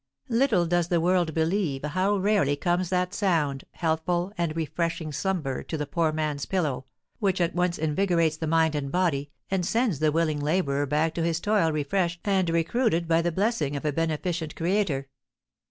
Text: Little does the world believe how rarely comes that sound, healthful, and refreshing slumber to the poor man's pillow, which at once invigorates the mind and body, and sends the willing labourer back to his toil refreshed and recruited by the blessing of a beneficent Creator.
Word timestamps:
Little 0.29 0.65
does 0.65 0.87
the 0.87 0.99
world 0.99 1.35
believe 1.35 1.83
how 1.83 2.17
rarely 2.17 2.55
comes 2.55 2.89
that 2.89 3.13
sound, 3.13 3.65
healthful, 3.73 4.33
and 4.35 4.55
refreshing 4.57 5.11
slumber 5.11 5.61
to 5.61 5.77
the 5.77 5.85
poor 5.85 6.11
man's 6.11 6.47
pillow, 6.47 6.85
which 7.19 7.39
at 7.39 7.53
once 7.53 7.77
invigorates 7.77 8.35
the 8.37 8.47
mind 8.47 8.73
and 8.73 8.91
body, 8.91 9.29
and 9.51 9.63
sends 9.63 9.99
the 9.99 10.11
willing 10.11 10.39
labourer 10.39 10.87
back 10.87 11.13
to 11.13 11.21
his 11.23 11.39
toil 11.39 11.71
refreshed 11.71 12.21
and 12.25 12.49
recruited 12.49 13.07
by 13.07 13.21
the 13.21 13.31
blessing 13.31 13.75
of 13.75 13.85
a 13.85 13.93
beneficent 13.93 14.55
Creator. 14.55 15.07